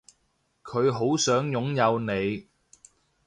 [0.63, 2.47] 佢好想擁有你